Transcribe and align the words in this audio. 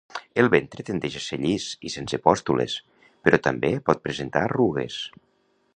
El 0.43 0.47
ventre 0.53 0.85
tendeix 0.87 1.17
a 1.19 1.21
ser 1.25 1.39
llis 1.43 1.67
i 1.89 1.93
sense 1.97 2.21
pústules, 2.23 2.75
però 3.27 3.41
també 3.49 3.73
pot 3.91 4.01
presentar 4.09 4.45
arrugues. 4.49 4.97